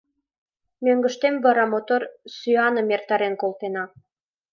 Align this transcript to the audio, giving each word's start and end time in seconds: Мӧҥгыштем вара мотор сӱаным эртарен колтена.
Мӧҥгыштем 0.83 1.35
вара 1.45 1.65
мотор 1.73 2.01
сӱаным 2.35 2.87
эртарен 2.95 3.33
колтена. 3.41 3.83